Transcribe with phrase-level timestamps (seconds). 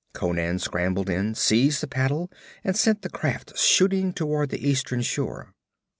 [0.15, 2.31] Conan scrambled in, seized the paddle
[2.63, 5.53] and sent the craft shooting toward the eastern shore.